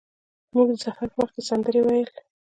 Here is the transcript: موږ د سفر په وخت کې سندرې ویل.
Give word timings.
موږ 0.53 0.67
د 0.73 0.77
سفر 0.85 1.07
په 1.13 1.17
وخت 1.21 1.33
کې 1.35 1.41
سندرې 1.49 1.81
ویل. 1.83 2.09